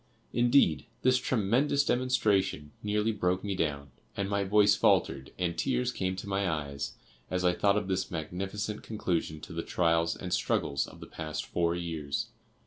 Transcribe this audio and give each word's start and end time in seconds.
Indeed, 0.33 0.85
this 1.03 1.19
tremendous 1.19 1.85
demonstration 1.85 2.71
nearly 2.81 3.11
broke 3.11 3.43
me 3.43 3.53
down, 3.53 3.91
and 4.17 4.27
my 4.27 4.43
voice 4.43 4.75
faltered 4.75 5.31
and 5.37 5.55
tears 5.55 5.91
came 5.91 6.15
to 6.15 6.27
my 6.27 6.49
eyes 6.49 6.95
as 7.29 7.45
I 7.45 7.53
thought 7.53 7.77
of 7.77 7.87
this 7.87 8.09
magnificent 8.09 8.81
conclusion 8.81 9.41
to 9.41 9.53
the 9.53 9.61
trials 9.61 10.15
and 10.15 10.33
struggles 10.33 10.87
of 10.87 11.01
the 11.01 11.05
past 11.05 11.45
four 11.45 11.75
years. 11.75 12.29